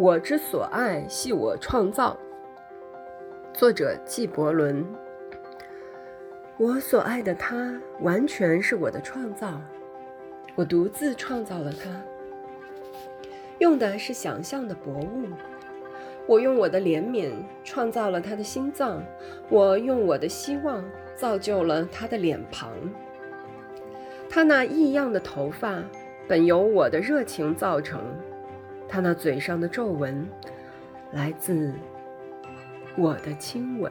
[0.00, 2.16] 我之所爱，系我创造。
[3.52, 4.82] 作者纪伯伦。
[6.56, 9.60] 我所爱的他，完全是我的创造，
[10.54, 11.90] 我独自创造了他，
[13.58, 15.26] 用的是想象的薄雾。
[16.26, 17.30] 我用我的怜悯
[17.62, 19.04] 创造了他的心脏，
[19.50, 20.82] 我用我的希望
[21.14, 22.72] 造就了他的脸庞。
[24.30, 25.84] 他那异样的头发，
[26.26, 28.00] 本由我的热情造成；
[28.90, 30.28] 他那嘴上的皱纹，
[31.12, 31.72] 来自
[32.96, 33.90] 我的亲吻。